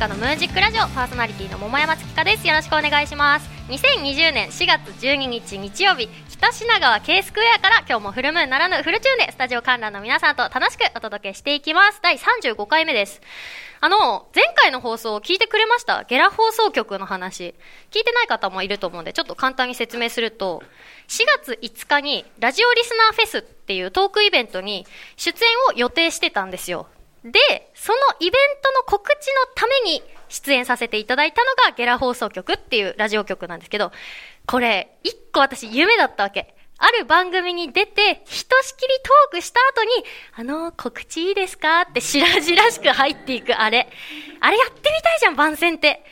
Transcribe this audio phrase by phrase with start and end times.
[0.00, 2.48] 香のムージックラジオパーソナリティの桃山月香です。
[2.48, 3.46] よろしくお願いします。
[3.68, 12.00] 2020年4月12日日曜日北品川 K スクエアから今日もフルムーンならぬフルチューンでスタジオ観覧の皆さんと楽しくお届けしていきます。
[12.02, 13.20] 第35回目です。
[13.82, 16.04] あの、前回の放送を聞いてくれました？
[16.04, 17.54] ゲラ放送局の話。
[17.90, 20.62] 聞いてない方もいると思うんで、ちょっと簡単に説明すると、
[21.08, 24.86] 4月5日にラジオリスナーフェスっていうトークイベントに
[25.18, 26.86] 出演を予定してたんですよ。
[27.24, 33.92] で、そのイベントの告知のために出演させていただいたのがゲラ放送局っていうラジオ局なんですけど、
[34.46, 36.54] これ、一個私夢だったわけ。
[36.82, 39.90] ある番組に出て、ひとしきりトークした後に、
[40.34, 43.86] あの、告知いいですかって白々しく入っていくあれ。
[44.40, 46.02] あれやってみたいじゃん、番宣って。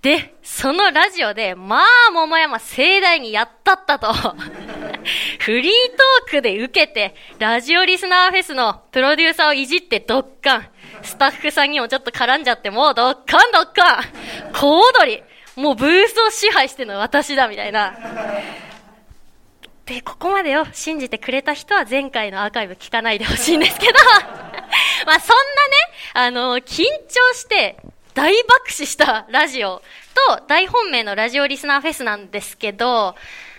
[0.00, 4.08] で、そのラジオで、まあ、桃山盛大にやったったと。
[5.40, 10.68] フリートークで受けて、ラジオリスナーフェスのプロデューサーをいじってドッカン。
[11.02, 14.04] スタッフさんにもちょっと絡んじゃって、もうドッカンドッカン
[14.52, 15.22] 小躍り
[15.56, 17.94] もうブースを支配してるのは私だ、みたいな。
[19.86, 23.92] で、ここまでを信じてくれた人は前回のアーカイブ聞かないでほしいんですけど
[25.06, 25.76] まあそんなね、
[26.14, 27.76] あの、緊張して
[28.12, 29.82] 大爆死したラジオ
[30.28, 33.14] と大本命のラジオリスナーフェスなんですけど、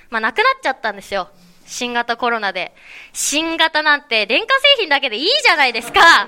[0.10, 1.30] まあなくなっちゃったんですよ。
[1.66, 2.74] 新型コロナで。
[3.14, 6.28] 新型なんて電化製品だけでいいじゃないですか。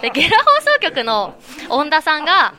[0.00, 1.34] で、ゲラ放送局の
[1.68, 2.54] 恩田さんが、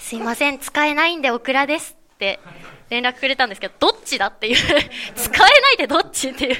[0.00, 2.40] すいません、使えないんでオクラですって
[2.88, 6.56] 連絡くれたんですけど、どっちだっていう使えないでどっちっていう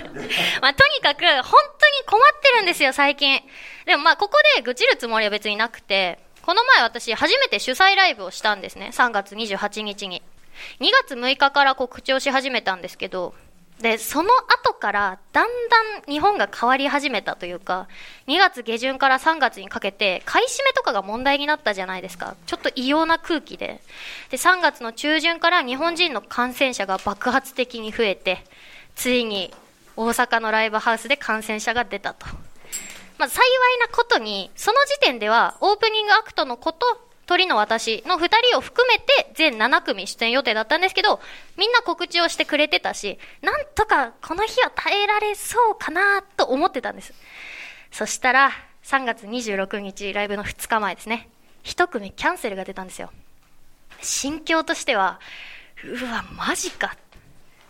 [0.60, 3.42] まあ、とにかく、本当に困ってるんですよ、最近。
[3.86, 8.90] でもまあ、ここで愚痴るつもりは別になくて、この前私初めて主催ライブをしたんですね。
[8.92, 10.22] 3月28日に。
[10.80, 13.34] 2月6日から告知をし始めたんですけど、
[13.80, 14.28] で、その
[14.62, 17.88] 後からだんだん日本が変わり始めたというか、
[18.26, 22.36] 2月下旬から3月にかけて買い占めとかが問題になったじゃないですか。
[22.46, 23.80] ちょっと異様な空気で。
[24.30, 28.44] で、3月の中旬から日本人の感染者が爆発的に増えて、
[28.96, 29.54] ついに
[29.96, 32.26] 大阪のライブハウスで感染者が出たと。
[33.16, 36.86] まあ、幸いなことに、その時点ではオープニングアクトのこと、
[37.30, 41.20] 鳥の私の2人を含めて全7組出演予定だったんですけど、
[41.56, 47.14] みんな告知をしてくれてたし、なんとかこの日は耐えられそうかなと思ってたんです。
[47.92, 48.50] そしたら、
[48.82, 51.28] 3月26日ライブの2日前ですね。
[51.62, 53.12] 1組キャンセルが出たんですよ。
[54.02, 55.20] 心境としては、
[55.84, 56.96] うわ、マジか、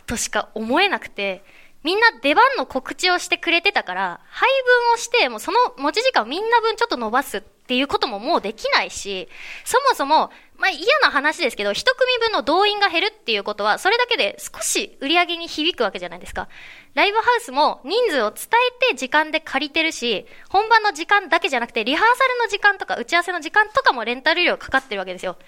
[0.06, 1.44] としか思えなくて、
[1.82, 4.48] みんな出番の告知をしてくれてたから、配
[4.88, 9.28] 分をして、もうその持ち時間をみんな分ちょっと伸ばすっていうことももうできないし、
[9.64, 16.48] そもそも、まあ嫌な話ですけど、一組分の動員が減るっていうことは、それだけで少し売り上げに響くわけじゃないですか。
[16.94, 18.48] ライブハウスも人数を伝
[18.88, 25.38] えて時間で借りてるし、本番の時間だけじゃなくて、リハーサルの時間とか打ち合わせの時間とかもレンタル料かかってるわけですよ。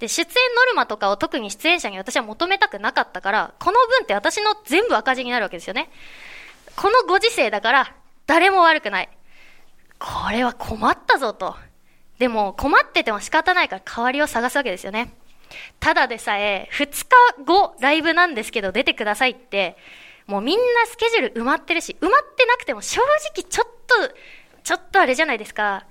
[0.00, 5.92] で、出演ノルマとかを特に出演者に私は求めたくなかったから、この分って私の全部赤字になるわけですよね。
[6.74, 7.94] このご時世だから、
[8.26, 9.08] 誰も悪くない。
[10.02, 11.54] これは困ったぞと。
[12.18, 15.14] でも、困ってても仕方ないから代わりを探すわけですよね。
[15.78, 17.06] ただでさえ、2
[17.38, 19.76] 日後、ライブなんですけど出てくださいって、
[20.26, 23.00] もうみんなスケジュール埋まってるし、埋まってなくても正
[23.34, 24.14] 直ちょっと、
[24.64, 25.86] ちょっとあれじゃないですか。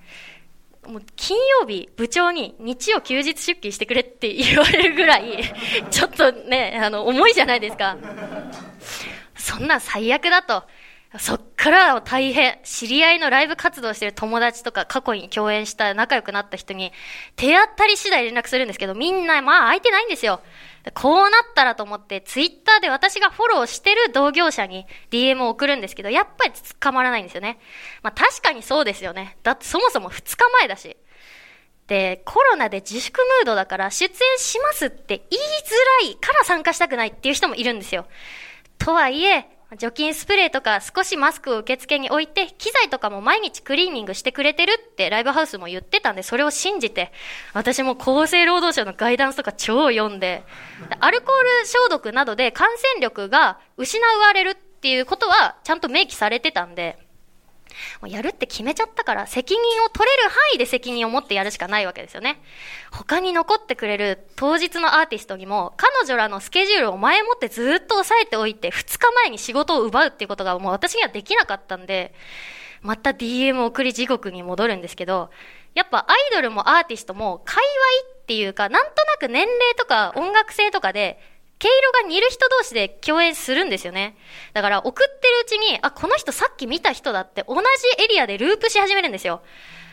[0.87, 5.41] もう金曜日、部長に日曜休日出勤してくれって 言われるぐらい、
[5.89, 7.97] ちょっとね、あの、重いじゃないですか。
[9.35, 10.63] そんな最悪だと。
[11.19, 16.93] そっから大変、知り合いのライブ活動してる友達とか過去に共演した仲良くなった人に、
[17.35, 20.41] 手当たり次第連絡するんですけど、みんな、まあ空いてないんですよ。
[20.93, 27.59] こうなったらと思って、ツイッターで私がフォローしてる同業者に DM を送るんですけど、やっぱり捕まらないんですよね。
[28.03, 29.37] まあ確かにそうですよね。
[29.43, 30.95] だってそもそも2日前だし。
[31.87, 38.07] で、コロナで自粛ムードだから出演しますって言いづらいから参加したくないっていう人もいるんですよ。
[38.77, 39.45] とはいえ、
[39.77, 47.13] 除菌スプレーとか少しマスクを受付に置いて、機材とかも毎日クリーニングしてくれてるってライブハウスも言ってたんで、それを信じて、
[47.53, 50.43] 私も厚生労働省のガイダンスとか超読んで、
[50.99, 56.97] アルコール消毒などで感染力が失われるっていうことはちゃんと明記されてたんで、
[58.01, 62.41] もうやるって決めちゃったから、責任を取れる範囲で責任を持ってやるしかないわけですよね。
[62.91, 72.13] 他に残ってくれる当日のアーティストにも、彼女らのスケジュールを前もってずっと押さえておいて、2日前に仕事を奪うっていうことがもう私にはできなかったんで、
[72.81, 75.29] また DM 送り地獄に戻るんですけど、
[75.73, 77.63] やっぱアイドルもアーティストも、界
[78.03, 81.19] 隈っていうか、なんとなく年齢とか音楽性とかで、
[81.61, 84.17] 毛色が似る人同士で共演するんですよね。
[84.53, 87.61] だから送ってるうちに、あ、この人さっき見た人だって同じ
[88.03, 89.43] エリアでループし始めるんですよ。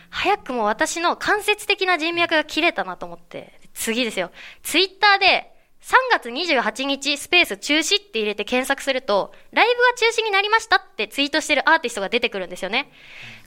[0.09, 4.31] 早くも私の間接的な人脈が切れたなと思って、次ですよ。
[4.62, 12.91] ツイッターで、3月28日スペース中止って入れて検索すると、ライブが中止になりましたってツイートしてるアーティストが出てくるんですよね。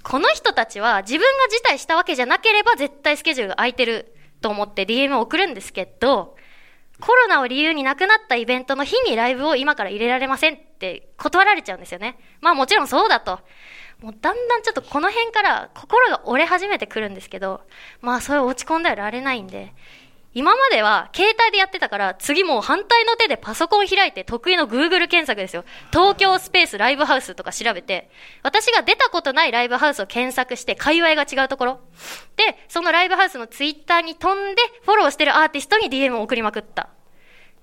[0.04, 6.36] この人たちは自分が辞退したわけじゃなければ絶対スケジュールが空いてると思って DM を送るんですけど、
[7.02, 12.18] コロナを理由になくなったイベントの日にライブを今から入れられませんって断られちゃうんですよね。
[12.40, 13.40] まあもちろんそうだと。
[14.02, 17.62] もうだんだんちょっとこの辺から心が折れ始めてくるんですけど、
[18.02, 19.74] まあそれ落ち込んではられないんで、
[20.34, 25.66] 今までは携帯でやってたから、次もう反対の手でパソコン開いて得意の Google 検索ですよ。
[25.92, 28.10] 東京スペースライブハウスとか調べて、
[28.42, 31.80] 私が出たことないライブハウスを検索して、界隈が違うところ。
[32.38, 36.90] で、そのライブハウスのツイッターに飛んで、フォローしてるアーティストに DM を送りまくった。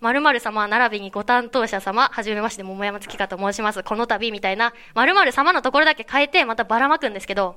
[0.00, 3.82] 〇〇様並びにご担当者様、はじめまして、桃山月香と申します。
[3.82, 7.56] この度みたいな、〇〇様のところだけ変えて、またばらまくんですけど、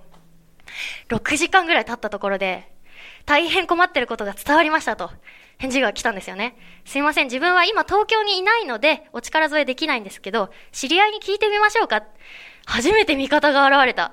[1.10, 2.70] 6時間ぐらい経ったところで、
[3.31, 5.10] 大変困ってることが伝わりましたと、
[5.57, 6.57] 返事が来たんですよね。
[6.83, 12.04] すいません、自分は今東京にいないので、お力添えできないんですけど、知り合いに聞いてみましょうか。
[12.66, 14.12] 初めて味方が現れた。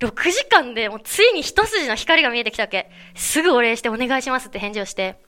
[0.00, 2.90] 6時間でもうついに一筋の光が見えてきたわけ。
[3.14, 5.20] すぐお礼してお願いしますって返事をして、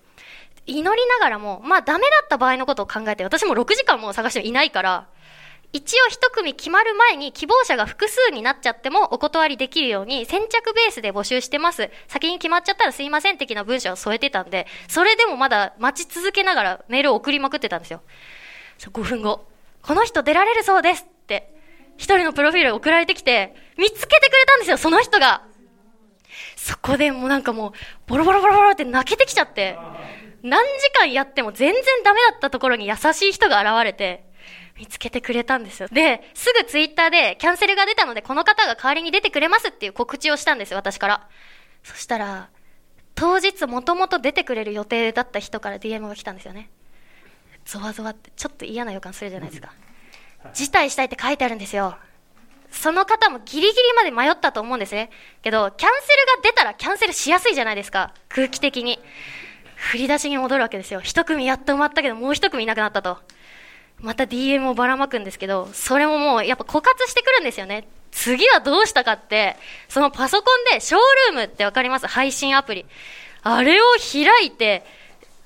[0.66, 5.06] 祈りながらも、まあダメだった場合のことを考えて、私も6時間も探していないから、
[5.72, 11.90] 一応一組決まる前に希望者が複数になっちゃってもお断りできるように先着ベースで募集してます。
[12.08, 18.02] 先に決まっちゃったらすいません的な文章を添えてたんで、それでもまだ待ち続けながらメールを送りまくってたんですよ。
[18.81, 19.46] 5分後。
[19.82, 21.55] この人出られるそうですって、
[21.96, 25.43] 一人のプロフィール送られてきて、見つけてくれたんですよ、その人が。
[26.56, 27.73] そこでもうなんかもう、
[28.06, 29.78] ボロボロボロボロって泣けてきちゃって、
[30.43, 34.29] 何時間やっても全然ダメだったところに優しい人が現れて、
[34.80, 35.88] 見つけてくれたんですよ。
[35.92, 41.28] で、すぐツイッターでキャンセルが出たので、この方が代わりに出てくれますっていう告知をしたんですよ、私から。
[41.84, 42.48] そしたら、
[43.14, 46.70] 当日もともと出てくれる予定だった人から DM が来たんですよね。
[47.66, 49.74] ゾワゾワって、ちょっと嫌な予感するじゃないですか。
[50.54, 51.98] 辞退したいって書いてあるんですよ。
[52.70, 55.10] その方もギリギリまで迷ったと思うんですね。
[55.42, 58.14] けど、キャンセルが出たらキャンセルしやすいじゃないですか。
[58.30, 58.98] 空気的に。
[59.76, 61.00] 振り出しに戻るわけですよ。
[61.00, 63.18] 一組やっと埋まったけど、もう一組いなくなったと。
[64.02, 67.87] また DM をばらまくんですけど、それももうやっぱ枯渇してくるんですよね。
[68.12, 69.56] 次はどうしたかって、
[69.88, 71.00] そのパソコンでショー
[71.32, 72.06] ルームってわかります？
[72.06, 72.87] 配信アプリ。
[73.43, 74.85] あれを開いて、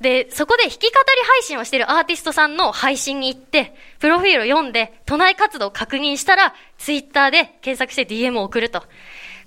[0.01, 0.91] で、そこで弾き語り
[1.27, 8.83] 配信をしてるアーティストさんの配信に行って、プロフィールを読んで、都内活動を確認したら、ツイッターで検索して DM を送ると。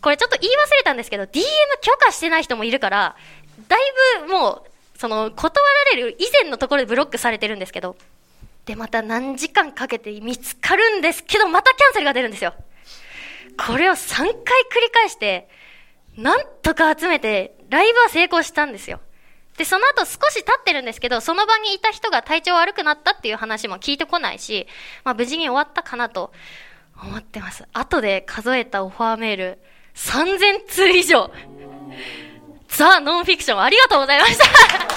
[0.01, 1.41] これちょっと言い忘れたんですけど、DM
[1.81, 3.15] 許可してない人もいるから、
[3.67, 3.79] だい
[4.25, 7.95] ぶもう、その、断られる以前のところでブロックされてるんですけど、
[8.67, 12.53] で、また何時間かけて見つかるんですけど、またキャンセルが出るんですよ。
[13.57, 15.49] これを3回繰り返して、
[16.17, 18.99] なんとか集めて、ライブは成功したんですよ。
[19.57, 24.67] で、その後少し経ってるんですけど、その場にいた人が体調悪くなったっていう話も聞いてこないし、
[25.05, 26.33] まあ無事に終わったかなと
[27.01, 27.63] 思ってます。
[27.71, 29.59] 後で数えたオファーメール、
[29.95, 31.31] 3000通以上。
[32.67, 34.96] ザ・ノンフィクションありがとうございました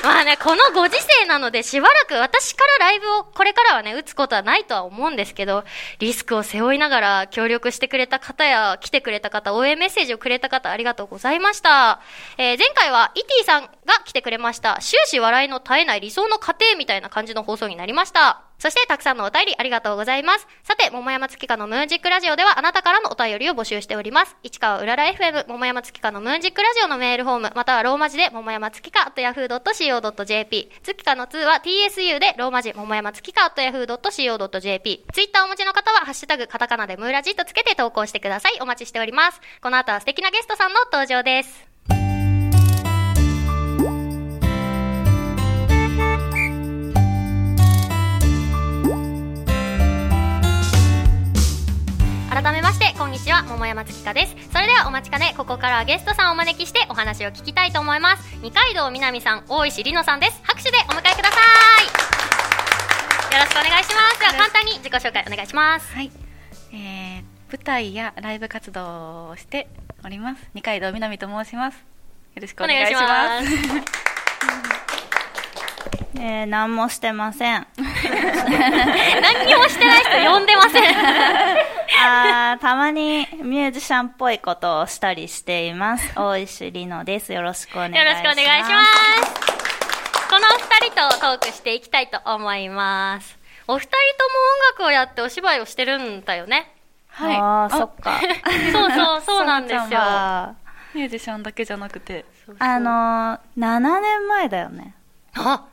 [0.04, 5.64] まあね、このご時世なのでしばらく私からライブをこれからはね、打つことはないとは思うんですけど、
[5.98, 12.00] リスクを背負いながら協力してくれた方や来てくれた方、応援メッセージをくれた方ありがとうございました。
[12.38, 13.70] えー、前回はイティさんが
[14.04, 14.78] 来てくれました。
[14.80, 18.49] 終始笑いの絶えない理想の過程みたいな感じの放送になりました。
[18.60, 20.46] そして、たくさんのお便りありがとうございます。
[20.64, 24.36] さて、桃山月花のムーンジックラジオでは、あなたからのお便りを募集しております。
[24.42, 30.70] 市川うらら FM、桃山月花のムーンジックラジオのメールフォーム、またはローマ字で、桃山月花 yahoo.co.jp。
[30.82, 35.04] 月花の2は tsu で、ローマ字、桃山月花 yahoo.co.jp。
[35.10, 38.58] ツイッターお持ちの方は、ハッシュタグ、カタカナでムーラジとつけて投稿してください。
[38.60, 39.40] お待ちしております。
[39.62, 41.69] この後は素敵なゲストさんの登場です。
[52.42, 54.34] 改めましてこんにちは桃山月香です。
[54.50, 58.34] それではお待ちかねここからはゲストさんをお招きしてお話を聞きたいと思います。
[58.40, 60.40] 二階堂みなみさん大石里乃さんです。
[60.44, 61.36] 拍手でお迎えくださ
[63.30, 63.34] い。
[63.34, 64.20] よろしくお願いします。
[64.20, 65.92] では簡単に自己紹介お願いします。
[65.92, 66.10] はい、
[66.72, 69.68] えー、舞台やライブ活動をして
[70.02, 71.76] おります二階堂みなみと申します。
[71.76, 73.48] よろしくお願いします。
[76.16, 77.66] えー、何もしてません。
[77.76, 81.69] 何にもしてない人呼んでません。
[82.02, 86.12] あたまにミュージシャンっぽいことをしたりしています。
[86.16, 87.32] 大石里乃です。
[87.32, 87.98] よろしくお願いします。
[87.98, 88.82] よろしくお願いしま
[89.26, 89.50] す。
[90.30, 93.38] この二人とトークしていきたいと思います。
[93.68, 93.98] お二人とも
[94.78, 96.72] 音楽をやってお芝居をしてるんだよね。
[97.08, 98.18] はいああ、そっか。
[98.72, 100.00] そうそう、そうなんですよ。
[100.00, 100.54] あ
[100.94, 102.24] ミュージシャンだけじゃなくて
[102.58, 104.94] あのー、7年前だよね。
[105.34, 105.64] あ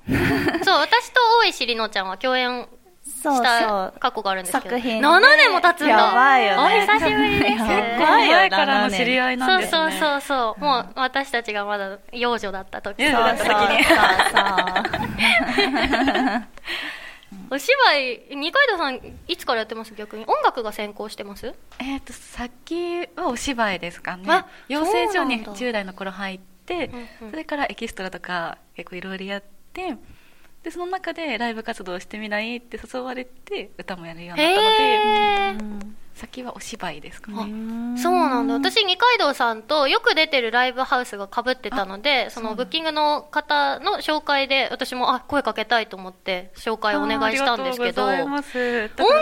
[0.63, 2.76] そう、私と大石里乃ちゃんは共演そう
[3.17, 3.99] したそう。
[3.99, 4.75] 過去があるんですけど。
[4.75, 5.89] 作品7年も経つんだ。
[5.89, 7.51] やばいよねお久しぶりです。
[7.51, 7.57] や
[7.99, 10.61] ばいよ前からの知り合いなんですねそうそうそうそう。
[10.63, 13.01] もう私たちがまだ幼女だった時。
[13.03, 13.85] 幼女だった時に。
[17.49, 20.23] お芝居、二階堂さん、いつからやってます逆に？
[20.25, 21.53] 音楽が専攻してます？
[21.79, 26.89] えっ、と先はお芝居ですかねあ養成所にそうなんだ10代の頃入って
[27.29, 29.43] それからエキストラとか結構いろいろやっ
[29.73, 29.95] て
[30.67, 36.07] でその中でライブ活動してみないって誘われて歌もやるようになったのでへー。
[36.13, 38.55] 先はお芝居ですかあねそうなんだ。
[38.55, 48.27] 私、二階堂さんとよく出てるライブハウスが被ってたので、そのブッキングの方の紹介で、私も、あ、声かけたいと思って、紹介をお願いしたんですけど、音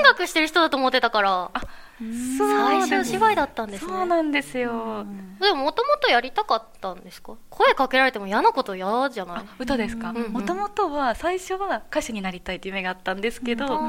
[0.03, 3.91] 楽してる人だと思ってたから、そう最初芝居だったんですね。
[3.91, 5.05] そうなんですよ。
[5.39, 7.35] でも、もともとやりたかったんですか？
[7.49, 9.45] 声かけられても嫌なこと嫌じゃない？
[9.59, 10.11] 歌ですか？
[10.11, 13.79] もともとは最初は歌手になりたいっていう夢があったんですけど、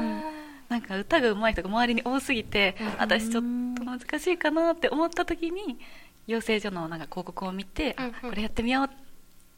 [0.69, 3.43] なんか歌が上手い人が周りに多すぎて、私ちょっ
[3.75, 5.77] と難しいかなって思った時に
[6.27, 8.89] 養成所のなんか広告を見て、これやってみようっ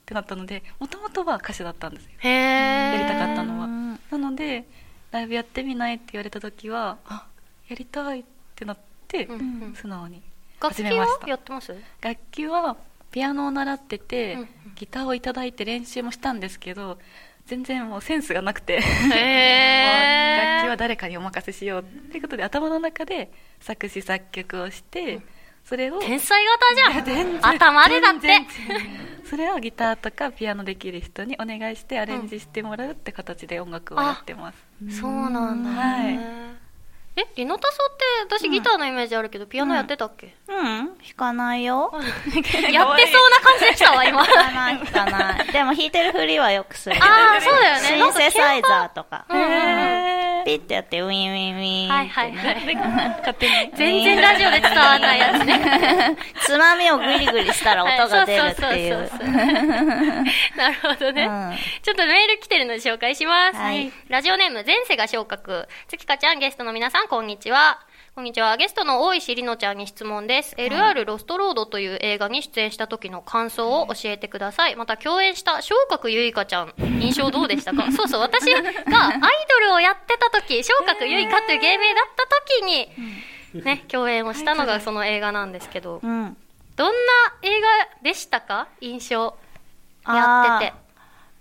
[0.08, 2.10] てなったのでもともとは歌手だったんですよ。
[2.28, 3.68] やりたかったのは。
[4.10, 4.66] なので
[5.12, 7.28] ライブやってみないって言われた時はあ
[7.68, 9.74] やりたいってなって、うんうん。
[9.76, 10.22] 素直に
[10.62, 11.28] 楽器は始めました。
[11.28, 11.76] やってます？
[12.02, 12.78] 楽器は
[13.12, 14.48] ピアノを習ってて、うんうん。
[14.76, 17.00] ギターをいただいて練習もしたんですけど
[17.46, 18.78] 全然もうセンスがなくて。
[18.86, 25.22] 楽器は誰かにお任せしようっていうことで頭の中で作詞作曲をして、
[25.66, 27.46] それを天才型じゃん。
[27.46, 28.40] 頭でだって。
[29.30, 34.58] それをギターとかピアノできる人にお願いしてアレンジしてもらうって形で音楽をやってます、
[35.00, 35.70] そうなんだ。
[35.70, 36.18] はい。
[36.18, 36.59] ね。
[37.20, 37.98] え、リノタソっ
[38.30, 40.36] て私ギターのイメージあるけど、ピアノやってたっけ？
[40.48, 41.92] うん、弾かないよ。
[42.72, 44.24] やってそうな感じでしたわ、今。
[44.26, 45.48] 弾かない、弾かない。
[45.52, 46.96] でも弾いてるふりはよくする。
[47.00, 49.26] あーそうだよねシンセサイザーとか。
[50.46, 51.90] ピッてやって、ウィンウィンウィン。
[51.90, 52.76] はいはいはい。
[53.20, 56.16] 勝手に全然ラジオで伝わんないやつね。
[56.42, 59.12] つまみをグリグリしたら音が出るっていう。
[60.56, 63.58] なるほどね、うんちょっとメール来てるので紹介します。
[63.58, 65.68] はいラジオネーム、前世が昇格。
[65.88, 67.80] 月香ちゃん、ゲストの皆さん、こんにちは。
[68.16, 68.56] こんにちは。
[68.58, 70.56] ゲストの大石里乃ちゃんに質問です。
[70.58, 74.76] LR ロストロードという映画に出演した時の感想を教えてください。
[74.76, 77.90] また共演した昇格ゆいかちゃん、印象どうでしたか？
[77.94, 82.28] そうそう、私がアイドルをやってた時、昇格ゆいかという芸名だった
[82.62, 86.38] 時に、ね、共演をしたのがその映画なんですけど、うん。
[86.76, 86.94] どんな
[87.42, 87.68] 映画
[88.04, 88.68] でしたか？
[88.82, 89.36] 印象。
[90.06, 90.74] やってて。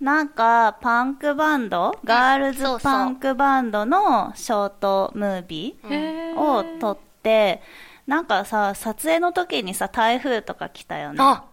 [0.00, 7.60] なんか、パンクバンドガールズパンクバンドのショートムービーを撮って、
[8.06, 11.18] なんかさ、撮影の時にさ、台風とか来たよね。
[11.20, 11.44] あ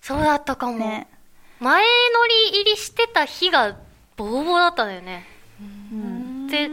[0.00, 0.78] そうだったかも。
[0.78, 1.06] ね。
[1.60, 1.86] 前乗
[2.52, 3.76] り入りしてた日が
[4.16, 5.26] ボーボーだったんだよね。
[5.60, 6.46] うん。
[6.48, 6.68] で、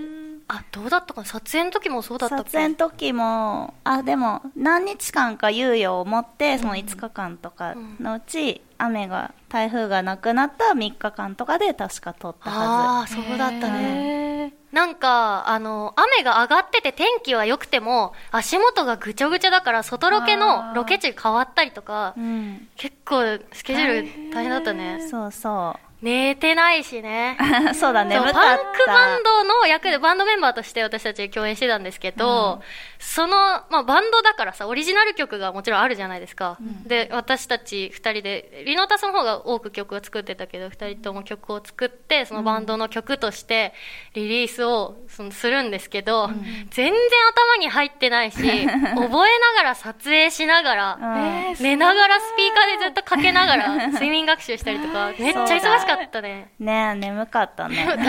[0.49, 1.25] あ、どうだったかな？
[1.25, 14.53] 撮影の時もそうだった撮影の時も、あ、でも、何日間か猶予を持って、その5日間とかのうち、雨が、台風がなくなった3日間とかで確か撮ったはああ、そうだったね。
[14.71, 22.21] なんか、あの、雨が上がってて天気は良くても、足元がぐちょぐちょだから、外ロケのロケ地変わったりとかず。
[22.21, 22.67] う、ん。
[22.75, 25.07] 結構スケジュール大変だったね。
[25.09, 27.37] そうそ寝てないしね。
[27.71, 27.73] う。
[27.73, 28.39] そうだ、そう眠かった。
[28.39, 32.61] パンクバンドの役でバンドメンバーとして私たち共演してたんですけど、
[32.99, 33.35] その、
[33.69, 36.57] まあ、バンドだからさ、オリジナル曲がもちろんあるじゃないですか。
[36.85, 43.73] で、私たち二人で、リノタスの方が多く曲を作ってたけど、二人とも曲を作って、そのバンドの曲として
[44.13, 46.29] リリースをそのするんですけど、
[46.69, 56.51] 全然頭に入ってないし、 覚えながら撮影しながら、うん寝ながらスピーカーでずっとかけながら 睡眠学習したりとか、めっちゃ忙しかったね。
[56.59, 57.75] ねえ、眠かったね。
[57.85, 58.01] ずっと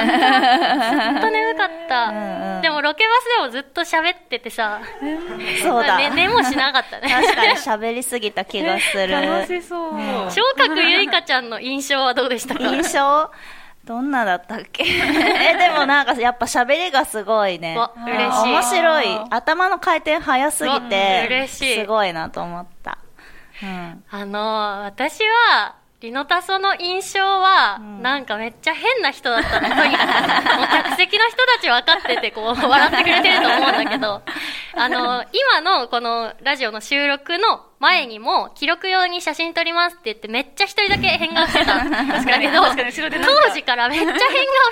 [1.30, 2.04] 眠かった。
[2.06, 4.80] うんうんでもロケバスでもずっと喋っててさ、
[5.62, 5.96] そうだ。
[5.96, 7.08] ね、寝もしなかったね。
[7.08, 9.12] 確かに喋りすぎた気がする。
[9.12, 9.92] 楽しそう、
[10.30, 12.60] 昇格ゆいかちゃんの印象はどうでしたか？
[12.64, 13.30] 印象？
[13.84, 14.84] どんなだったっけ？
[14.84, 17.78] え、でもなんかやっぱ喋りがすごいね。
[18.04, 19.06] 嬉しい面白い。
[19.30, 22.98] 頭の回転早すぎわて、嬉しいすごいなと思った。
[23.62, 24.04] うん。
[24.10, 25.20] あの、私
[25.50, 29.68] は、リノタソの印象は、んなんかめっちゃ変な人だったの。
[29.74, 34.22] とに客席の人たち分かってて、こう、笑ってくれてると思うんだけど、
[34.76, 41.76] あの、今のこのラジオの収録の前にも、記録用に写真撮りますって言って、めっちゃ一人だけ変顔してた。
[41.78, 41.84] だ
[42.40, 43.42] けど、確かに後ろでなんか。
[43.46, 44.20] 当時からめっちゃ変顔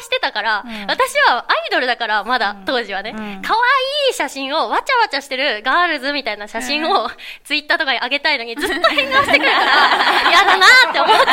[0.01, 3.43] してたから、私はアイドルだから、まだ、当時はね、うん。
[3.43, 3.61] 可愛
[4.11, 7.09] い写真を、わちゃわちゃしてるガールズみたいな写真を、
[7.45, 9.65] ツイッターとかに上げたいのに、ずっと変顔してくるから、
[10.31, 11.27] 嫌だなーって思って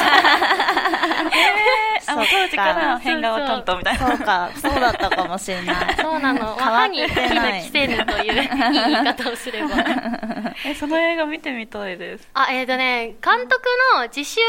[2.13, 4.07] あもう当時から変顔担当みたいな。
[4.07, 5.95] そうか、そうだったかもしれない。
[6.01, 6.39] そうなの。
[6.39, 9.69] 変わ歯にって火ないの着せぬという、いい言い方をすれば。
[10.65, 12.27] えその映画見てみたいです。
[12.33, 13.61] あ、えっ、とね、監督
[13.95, 14.39] の自主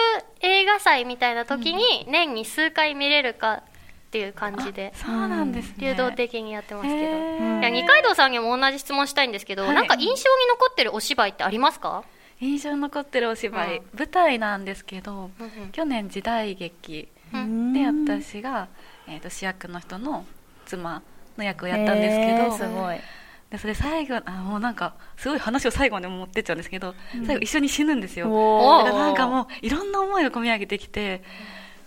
[0.40, 3.62] 映画祭みたいな時に、年に数回見れるかっ
[4.10, 5.74] ていう感じで、そうなんですね。
[5.78, 6.98] 流動的にやってますけど。
[6.98, 9.74] いや、二階堂さんにも同じ質問したいんですけど、はい。
[9.74, 10.16] なんか印象に
[10.50, 12.04] 残ってるお芝居ってありますか？
[12.40, 13.84] 印象に残ってるお芝居、うん。
[13.98, 15.70] 舞台なんですけど、うんうん。
[15.72, 17.13] 去年時代劇うん
[17.72, 18.68] で私が、
[19.08, 20.24] えー、と主役の人の
[20.64, 21.02] 妻
[21.36, 22.96] の役をやったんですけへど、ーすごい。
[23.50, 26.94] でそれ最後あもうなんかすごい話を最後まで持ってっちゃうんですけど、
[27.26, 28.26] 最後一緒に死ぬんですよ。
[28.84, 31.22] だからなんかもういろんな思いが込み上げてきて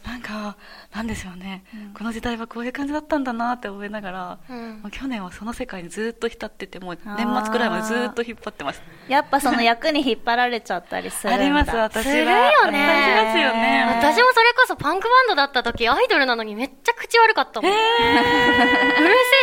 [0.07, 0.55] なんか
[0.95, 1.65] なんでしょうね、
[1.97, 4.79] この時代はこういう感じだったんだなって思いながら、うん。
[4.81, 11.43] もう去年はその世界にずっと浸っててもう年末くらいまでずっと引っ張ってますやっぱその役に引っ張られちゃったりするんだ。
[11.43, 12.03] あります私は。
[12.03, 13.17] するよね。
[13.51, 13.85] ね。
[13.99, 17.71] 私もそれこそパンクバンドだった時、アイドルなのにめっちゃ口悪かったもん。
[17.71, 17.79] うる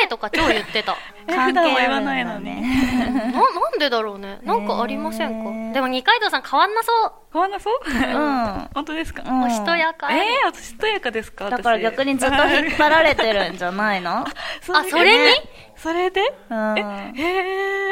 [0.00, 0.96] せえとか超言ってた。
[1.26, 3.32] え普段は言わないのに、ね。
[3.32, 4.38] な、なんでだろうね。
[4.42, 5.74] なんかありませんか？
[5.74, 7.12] でも二階堂さん変わんなそう。
[7.32, 7.74] 変わんなそう？
[7.86, 8.68] うん。
[8.74, 10.18] 本当ですか、うんおしとやかい。
[10.18, 11.48] えー、私しとやかですか？
[11.50, 12.40] だから逆にずっと引
[12.72, 14.18] っ張られてるんじゃないの？
[14.26, 14.26] あ
[14.90, 15.34] それに？
[15.76, 16.20] それで？
[16.50, 16.78] うん。
[16.78, 17.20] えー、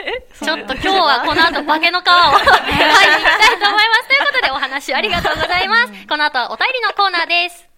[0.07, 4.09] えちょっと今日はこの後化けの皮を はい、いきたいと思います。
[4.09, 5.93] ということでお話ありがとうございます。
[6.09, 7.72] この後はお便りのコーナーです。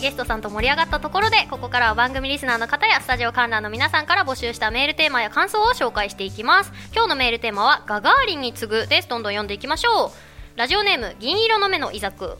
[0.00, 6.72] ゲストさんと盛り上がったところでここからは番組リスナーの方やスタジオ観覧の皆さんから募集したメールテーマや感想を紹介していきます。
[6.94, 9.08] 今日のメールテーマはガガーリンに次ぐです。
[9.08, 10.10] どんどん読んでいきましょう。
[10.58, 12.38] ラジオネーム銀色の目のイザク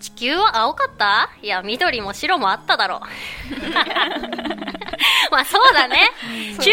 [0.00, 1.30] 地球は青かった？
[1.42, 3.00] いや緑も白もあっただろう。
[5.30, 5.98] まあそうだね。
[6.58, 6.64] 90%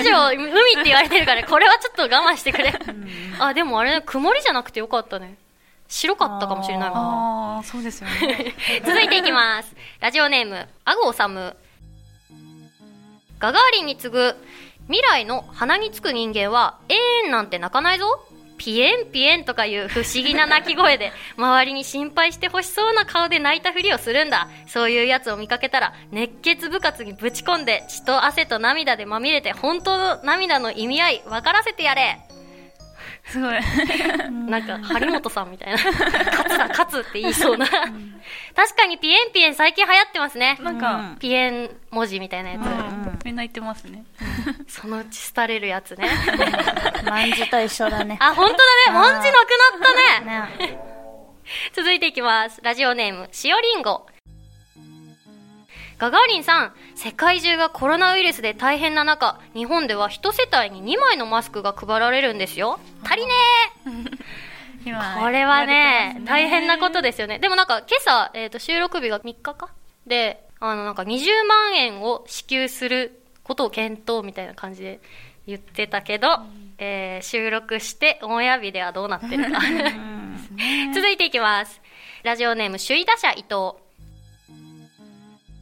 [0.00, 0.36] 以上海っ
[0.76, 2.72] て言われてるからこれはちょっと我慢してくれ。
[3.40, 5.36] あでもあれね曇りじゃなくてよかったね
[5.88, 7.00] 白かったかもしれないもんな
[7.56, 9.74] ああそうですよね 続いていきます。
[10.00, 11.56] ラジオネーム、アゴオサム。
[13.38, 14.36] ガガーリンに次ぐ、
[14.86, 18.24] 未来の鼻につく人間は、えーんなんて泣かないぞ。
[18.58, 24.48] ピエンピエンとかいう不思議な鳴き声で、 周りに心配してほしそうな顔で泣いたふりをするんだ。
[24.66, 32.18] そういうやつを見かけたら、熱血部活にぶち込んで、血と汗と涙でまみれて、本当の涙の意味合い、分からせてやれ。
[33.26, 33.54] すごい
[34.30, 35.82] なんか、張本さんみたいな。
[35.82, 37.66] 勝つだ、勝つって言いそうな。
[37.66, 40.58] 確かにピエンピエン最近流行ってますね。
[40.62, 42.62] なんか、ピエン文字みたいなやつ。
[42.62, 44.04] うんみんな言ってますね
[44.68, 46.08] そのうち廃れるやつね。
[47.04, 48.16] 万字と一緒だね。
[48.20, 49.12] あ、本当だね。
[49.12, 50.68] 文字なくなったね。
[50.68, 50.78] ね。
[51.74, 52.60] 続いていきます。
[52.62, 54.06] ラジオネーム、しおりんご。
[55.98, 62.78] ガガーリンさん、世界中がコロナウイルスで大変な中、日本では一世帯に2枚のマスクが配られるんですよ。
[63.02, 63.32] 足りね
[63.86, 64.26] え
[64.84, 67.38] 今これはねやってます大変なことですよね。
[67.38, 69.70] でもなんか今朝、えっ、と、収録日が3日か？
[70.06, 75.00] で、あの、なんか20万円を支給することを検討みたいな感じで
[75.46, 76.28] 言ってたけど、
[76.78, 79.60] えー収録してオンエア日ではどうなってるか。
[80.94, 81.80] 続いていきます。
[82.22, 83.85] ラジオネーム、首位打者伊藤。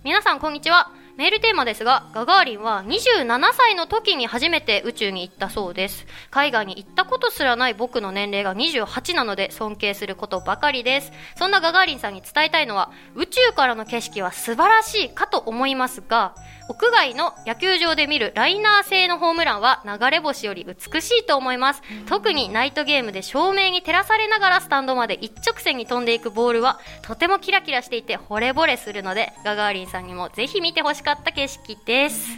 [0.05, 0.91] 皆さんこんにちは。
[1.17, 6.07] メールテーマですが、ガガーリンは27歳の時に初めて宇宙に行ったそうです。
[6.31, 11.13] 海外に行ったことすらない僕の年齢が28なので尊敬することばかりです。
[11.37, 16.35] そんなガガーリンさんに伝えたいのは、宇宙からの景色は素晴らしいかと思いますが、
[16.69, 21.83] 屋外の野球場で見るライナー製のホームランは流れ星より美しいと思います。
[22.09, 32.29] 特にナイトゲームで照明に照らされながらスタンドまで一直線に飛んでいくボールはとてもキラキラしていて惚れ惚れするので、ガガーリンさんにもぜひ見てほしかった景色です。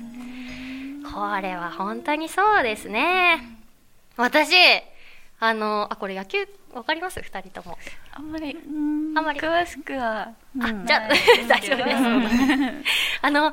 [1.14, 3.38] これは本当にそうですね。
[4.16, 4.54] 私、
[5.38, 7.22] あの、あ、これ野球わかります？
[7.22, 7.78] 二人とも。
[8.12, 8.56] あんまり
[9.16, 9.40] あんまり。
[9.40, 11.08] 詳しくはあ、じゃあ、
[11.48, 11.96] 大丈夫です。
[13.22, 13.52] あの、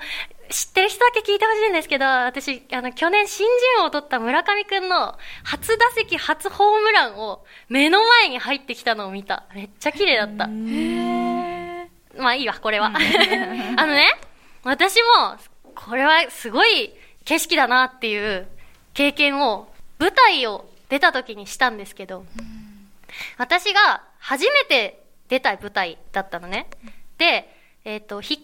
[0.50, 3.46] 知ってる人だけ聞いてほしいんですけど、私、あの、去年新
[3.78, 9.44] 人王を取った村上くんの初打席初ホームランを目の前に入ってきたのを見た。
[9.54, 10.48] めっちゃ綺麗だった。
[12.22, 12.88] まあいいわ、これは。
[13.78, 14.12] あのね、
[14.64, 15.38] 私も、
[15.76, 16.94] これはすごい
[17.26, 18.48] 景色だなっていう
[18.94, 19.68] 経験を、
[20.00, 22.24] 舞台を、出た時にしたんですけど、
[23.40, 26.68] 私が初めて出た舞台だったのね。
[27.18, 27.50] で、
[27.84, 28.44] えっ、と、引っ込み思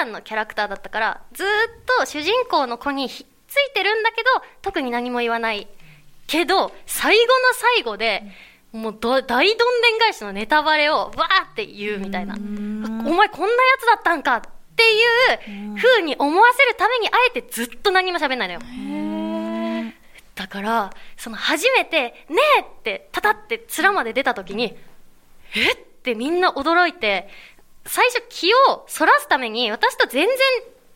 [0.00, 1.50] 案のキャラクターだったから、ずーっ
[1.98, 4.30] と主人公の子にひっついてるんだけど、
[4.62, 5.68] 特に何も言わない。
[6.26, 7.28] けど、最後の
[7.76, 8.22] 最後で、
[8.72, 12.34] もうど大どんでん返しのネタバレをわーって言うみたいな。
[12.34, 14.42] お前こんなやつだったんかっ
[15.36, 18.60] ていう風に思わせるためにあえてずっと何も喋んないのよ。
[20.34, 24.76] だから、その初めて、ねえって、たたって面まで出た時に、
[25.54, 27.28] えってみんな驚いて、
[27.84, 30.36] 最初気をそらすために、私と全然、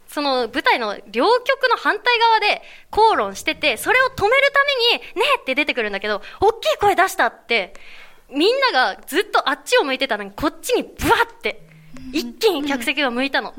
[0.09, 7.75] その舞台の両極の反対側で口論してて、それを止めるために、ねえって出てくるんだけど、大きい声出したって、
[8.31, 11.66] みんながずっとあっちを向いてたのに、こっちにブワって、
[12.13, 13.55] 一気に客席が向いたの。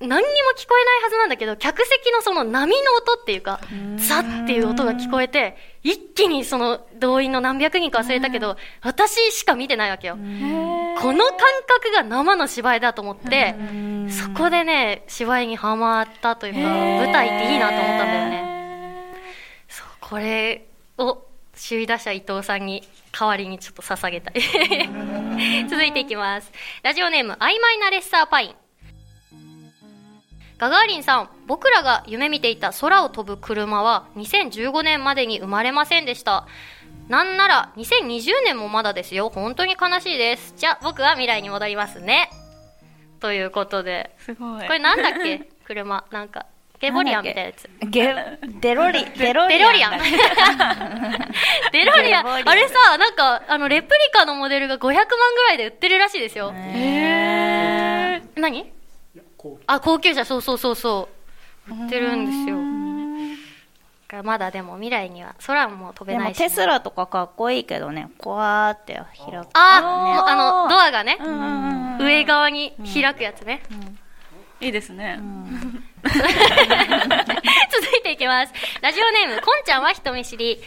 [0.00, 0.20] 何にも
[0.56, 3.60] 聞こえないはずなんだけど、客席のその波の音っていうか、
[3.96, 10.14] ザっていう音が聞こえて、一気にその動員の何百人か忘れたけど、私しか見てないわけよ。
[10.14, 13.56] この感覚が生の芝居だと思って、
[14.08, 19.14] そこでね、芝居にはまったというか、舞台っていいなと思ったんだよね。
[19.68, 20.64] そう、これ
[20.98, 21.24] を
[21.68, 22.86] 首位打者伊藤さんに
[23.18, 24.34] 代わりにちょっと捧げたい。
[25.68, 26.52] 続いていきます。
[26.82, 28.54] ラジオネーム、曖昧なレッサーパイン。
[30.58, 36.46] ガガーリンさん、僕らが夢見ていた空を飛ぶ車は2015年までに生まれませんでした。
[37.08, 39.30] なんなら2020年もまだですよ。
[39.30, 40.54] 本当に悲しいです。
[40.56, 42.30] じゃあ僕は未来に戻りますね。
[43.20, 44.14] ということで。
[44.18, 45.48] すごいこれなんだっけ？
[45.64, 46.04] 車。
[46.10, 46.46] なんか、
[46.80, 47.68] ゲボリアンみたいなやつ。
[47.82, 48.14] ゲ
[48.60, 49.98] デロリ、デロリデロリアン。
[49.98, 49.98] だ
[51.72, 52.24] デロリアン。
[52.24, 56.52] デロリアンあれさ、なんか、あの、レプリカのモデルが500万ぐらいで売ってるらしいですよ。
[56.54, 58.72] へー何？
[59.66, 61.08] あ、高級車、そうそうそうそ
[61.68, 61.74] う。
[61.74, 62.78] 売ってるんですよ。
[64.22, 69.04] まだでも未来には空も飛べでないしね、もテスラとかかっこいいけどね、こわーって開
[69.44, 69.48] く。
[69.52, 73.62] あー、ねもうあの、ドアがね、うん上側に開くやつね。
[74.60, 75.20] いいですね。
[76.02, 76.18] 続
[77.96, 78.52] いていきます。
[78.82, 80.60] ラジオネーム、こんちゃんは人見知り。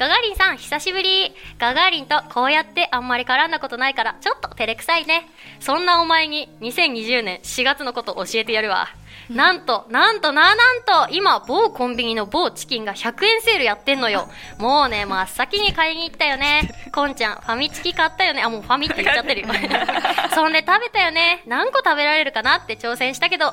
[0.00, 1.34] ガガーリンさん、久しぶり。
[1.58, 5.28] ガガーリンとこうやってあんまり絡んだことないから、ちょっと照れくさいね。
[5.60, 8.88] そんなお前に2020年4月のこと教えてやるわ。
[9.28, 14.30] なんと、なんとな、なんと、今、某コンビニの某チキンが100円セールやってんのよ。
[14.58, 16.72] もうね、真っ先に買いに行ったよね。
[16.94, 18.42] こんちゃん、ファミチキ買ったよね。
[18.42, 19.48] あ、もうファミって言っちゃってるよ。
[20.34, 21.42] そんで食べたよね。
[21.46, 23.52] 何個食べられるかなって挑戦したけど、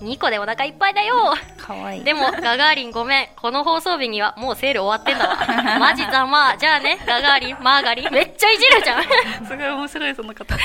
[0.00, 1.34] 2個でお腹いっぱいだよ。
[1.56, 2.04] かわいい。
[2.04, 3.28] でも、ガガーリンごめん。
[3.36, 5.36] この放送日にはもうセール終わってんだわ。
[5.80, 6.56] マジざまあ。
[6.56, 8.12] じゃあね、ガガーリン、マーガリン。
[8.12, 9.46] めっちゃいじるじゃん。
[9.46, 10.56] すごい面白い、その方。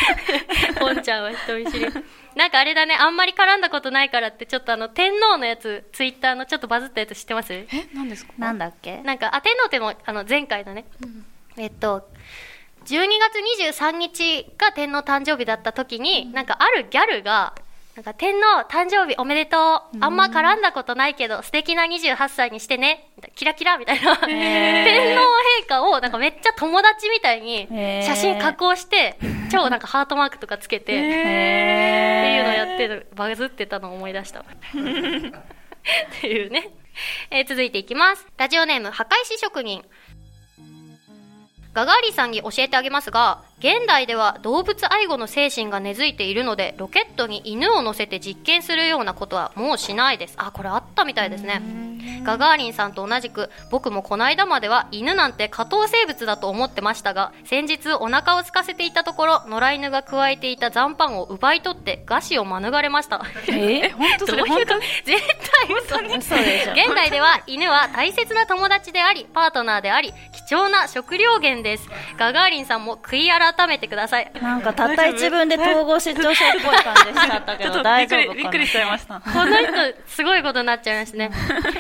[0.80, 1.88] ポンちゃんは人見知り。
[2.36, 7.54] なんかあれだね、あんまり絡んだことないからって、ちょっとあの、天皇のやつ、ツイッターのちょっとバズったやつ知ってます？
[7.54, 8.34] え、何ですか？
[8.38, 8.98] なんだっけ？
[9.04, 10.86] なんか、あ、天皇っても、あの、前回のね、
[11.58, 12.08] えっと、
[12.86, 17.54] 12月23日が天皇誕生日だった時に、なんかあるギャルが、
[17.95, 19.58] なんか天皇誕生日おめでと
[19.93, 19.97] う。
[20.01, 23.12] あんま絡んだことないけど、素敵な28歳にしてね。
[23.36, 24.17] キラキラみたいな。
[24.17, 25.21] 天皇
[25.63, 27.67] 陛下をなんかめっちゃ友達みたいに
[28.03, 29.19] 写真加工して、
[29.51, 34.45] 超なんかハートマークとかつけて、っていうのをやってる、バズってたのを思い出したわ。
[34.58, 36.69] っていうね。
[37.29, 38.25] えー続いていきます。
[38.38, 39.84] ラジオネーム、墓石職人。
[41.73, 50.36] ガガーリンさんに教えてあげますが、現代では動物愛護の精神が根付いているので、ロケットに犬を乗せて実験するようなことはもうしないです。
[50.38, 51.62] あ、これあったみたいですね。
[52.23, 63.21] ガガーリンさんと同じく、僕もこの間までは犬なんて下等生物だと思ってましたが、先日お腹を空かせていたところ、野良犬が加えていた残飯を奪い取って餓死を免れました。
[63.47, 64.27] え、本当？
[64.27, 64.79] それ本当？
[64.79, 66.73] 絶対嘘ね嘘でしょ。
[66.73, 70.13] 現代では犬は大切な友達であり、パートナーであり、
[70.47, 71.89] 貴重な食料源です。
[72.17, 74.32] ガガーリンさんも悔い改めてください。
[74.41, 78.36] なんかたった一文で統合失調症っぽい感じしちゃったけちょっど、大丈夫かな？
[78.36, 79.19] びっくりしちゃいました。
[79.19, 79.71] この人、
[80.06, 81.32] すごいことになっちゃいましたね。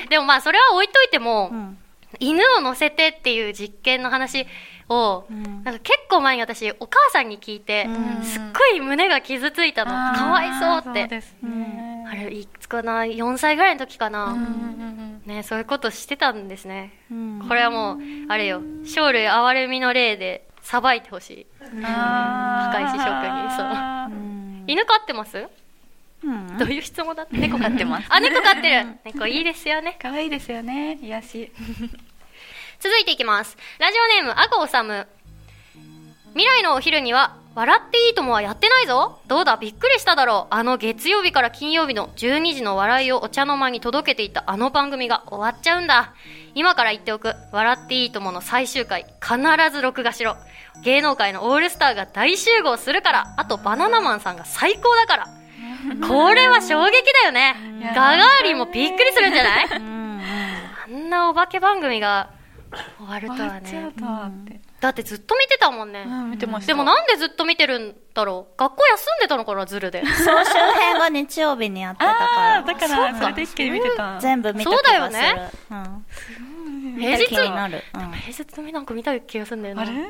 [0.09, 1.77] でもまあ、それは置いといても、うん
[2.19, 4.45] 犬を乗せてっていう実験の話
[4.87, 9.91] を、んなんか結構前に私、お母さんに聞いて、うんすっごい胸が傷ついたの。
[10.15, 11.07] かわいそうって。
[11.07, 11.23] ね。
[12.07, 16.91] あれ、いつかな ?4 歳ぐらいの時かな、うんうんね、そういうことしてたんですね。
[17.11, 17.97] うんこれはもう、
[18.29, 21.47] あれよ、生類憐れみの例で、さばいてほしい。
[21.81, 25.47] 墓石職人そううん犬飼ってます？
[26.23, 27.35] うんどういう質問だった？
[27.37, 28.85] 猫飼ってますあ、猫飼ってる。
[29.05, 29.97] 猫いいですよね。
[30.01, 31.51] 可愛いですよね、癒し。
[32.79, 33.57] 続いていきます。
[33.79, 35.07] ラジオネーム、アゴオサム。
[36.31, 39.19] 未来のお昼には、笑っていいともはやってないぞ。
[39.27, 39.57] どうだ？
[39.57, 40.53] びっくりしただろう。
[40.55, 46.13] あの月曜日から金曜日の12時の笑いをお茶の間に届けていたあの番組が終わっちゃうんだ。
[46.55, 49.37] 今から言っておく、笑っていいともの最終回、必
[49.71, 50.35] ず録画しろ。
[50.83, 55.27] 芸能界のオールスターが大集合するから、あとバナナマンさんが最高だから。
[56.07, 57.55] これは衝撃だよね。
[57.93, 59.67] ガガーリンもびっくりするんじゃない？
[59.71, 59.77] あ
[60.89, 62.31] んなお化け番組が
[62.97, 63.91] 終わるとはね
[64.83, 66.03] だってずっと見てたもんね。
[66.05, 66.67] うん見てました。
[66.67, 68.59] でもなんでずっと見てるんだろう。
[68.59, 70.03] 学校休んでたのかな、ズルで。
[70.05, 73.19] 総集編が日曜日にやってたあかあだからそうか。
[73.21, 74.03] それで一気に見てた。
[74.15, 75.51] ら全部見た気そうだよがするね。
[75.71, 78.11] うん、平日気になる、うん。
[78.11, 79.91] 平日のなんか見た気がするんだよあれ？
[79.95, 80.09] ね。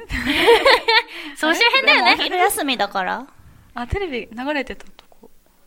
[1.38, 2.18] 総集編だよね。
[2.24, 3.28] 昼休みだから。
[3.76, 5.13] あテレビ流れてたとこ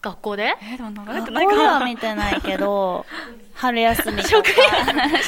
[0.03, 0.55] 学校で？
[0.63, 3.07] えー、でも流れ学てないか校ではな見てないけど
[3.55, 4.47] 春休み職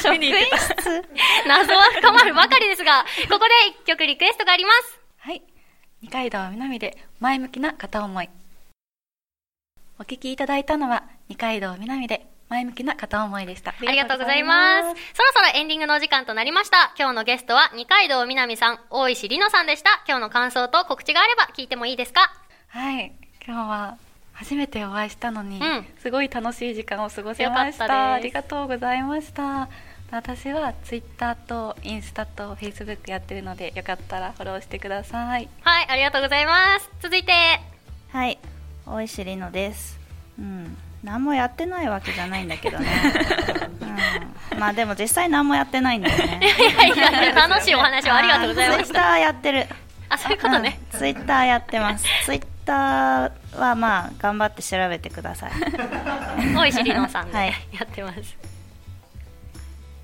[0.01, 0.57] 職見に行ってた。
[0.57, 1.03] 室？
[1.47, 4.99] 謎は深まるばかりですが、ここで一曲リクエストがあります。
[5.19, 5.41] はい。
[6.01, 8.29] 二階堂南で前向きな片思い。
[9.99, 13.71] お聞きいただいたのは二階堂南で前向きな片思いでした。
[13.71, 15.01] あありがとうございます。
[15.13, 16.93] そろそろエンディングのお時間となりました。
[16.97, 20.01] 今日のゲストは二階堂みなみさん、大石里乃さんでした。
[20.07, 22.31] 今日の感想と告知があれば聞いてもいいですか？
[22.69, 23.11] はい。
[23.45, 23.97] 今日は
[24.39, 25.85] 初めてお会いしたのに、うん。
[26.01, 28.13] すごい楽しい時間を過ごせました。
[28.13, 29.67] ありがとうございました。
[30.11, 35.49] 私はツイッターとインスタとフェイスブックやってるのでよかったらフォローしてください。
[35.61, 36.89] はい、ありがとうございます。
[37.01, 37.33] 続いて、
[38.11, 38.39] はい。
[38.85, 39.99] 大石里乃です。
[40.39, 40.77] うん。
[41.03, 42.87] 何もやってないわけじゃないんだけどね、
[44.51, 46.39] うん、まあでも実際何もやってないんだよね。
[46.41, 48.85] いやいやいや、楽しいお話をありがとうございました。
[48.85, 49.67] ツイッターやってる。
[50.07, 50.79] あ、そういうことね。
[50.91, 52.05] ツイッターやってます。
[52.25, 55.51] ツイッターはまあ頑張って調べてください
[56.53, 57.53] 大石里乃さんではいや
[57.83, 58.48] ってます。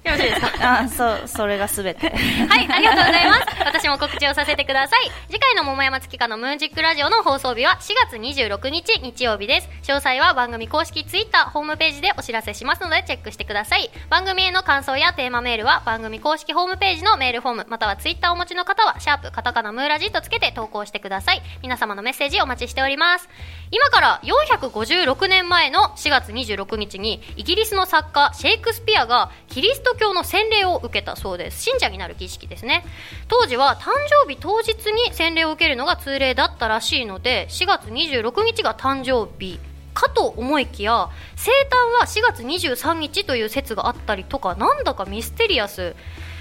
[0.06, 0.80] よろしいですか？
[0.82, 2.10] あそうそれが全て
[2.50, 3.46] はい、ありがとうございます。
[3.66, 5.12] 私も告知をさせてください。
[5.30, 9.70] 次回の桃山月花のムーンジックラジオの放送日は4月26日日曜日です。
[9.84, 13.90] 詳細は番組公式ツイッター、ホームページでお知らせしますのでチェックしてください。
[14.10, 21.42] 番組への感想やテーマメールは番組公式ホームページのメールフォーム、またはツイッターをお持ちの方は、シャープカタカナムーラジとつけて投稿してください。
[21.62, 23.28] 皆様のメッセージお待ちしております。
[23.72, 31.64] 今から456年前の4月26日にイギリスの作家シェイクスピアがキリスト教の洗礼を受けたそうです。
[31.64, 32.86] 信者になる儀式ですね。
[33.28, 33.92] 当時は誕
[34.26, 39.60] 生日当日に洗礼を受けるのが通例だったらしいので4月26日が誕生日
[39.94, 45.96] かと思いきや生誕は4月23日という説があったりとかなんだかミステリアス。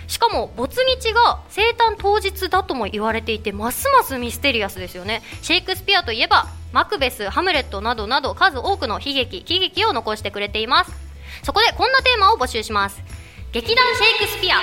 [0.07, 5.23] しかも没日が生誕当日だとも言われていてますますミステリアスですよね。
[5.40, 10.93] シェイクスピアといえばマクベスハムレットなどなど数多くの悲劇喜劇を残してくれています。
[11.43, 13.03] そこでこんなテーマを募集します。
[13.55, 14.57] 劇団シェイクスピア。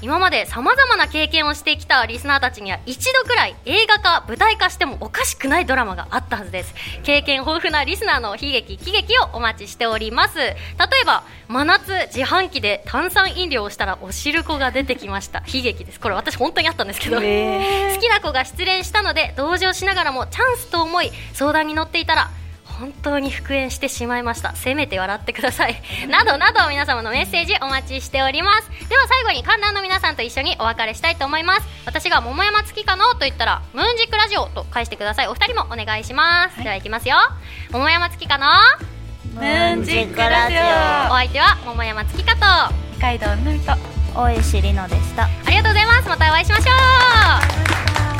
[0.00, 6.72] 今まで様々な経験をしてきたリスナーたちには一度くらい映画化舞台化してもおかしくないドラマがあったはずです。
[7.02, 10.38] 経験豊富なリスナーの悲劇喜劇をお待ちしております。
[10.38, 10.56] 例え
[11.04, 15.40] ば真夏自販機で炭酸飲料をしたらおしるこが出てきました。
[15.52, 15.98] 悲劇です。
[15.98, 22.30] これ私本当にあったんですけど、好きな子が失恋したので同情しながらもチャンスと思い相談に乗っていたら
[22.78, 24.54] 本当に復縁してしまいました。
[24.54, 25.82] せめて笑ってください。
[26.08, 28.88] などなど皆様のメッセージお待ちしております。
[28.88, 31.62] では最後に観覧の皆さんと一緒にお別れしたいと思います。
[31.86, 35.28] 私が桃山月かのと言ったらムーンジックラジオと返してください。
[35.28, 37.16] お二人もお願いします、ではいきますよ。
[37.70, 38.46] 桃山月かの
[39.34, 40.56] ムーンジックラジ
[41.10, 42.44] お相手は桃山月かと。
[42.44, 43.72] あ二階堂南と。
[44.14, 45.28] 大石里乃でした。
[45.54, 46.08] りがとうございます。
[46.08, 46.72] またお会いしましょ
[48.10, 48.13] う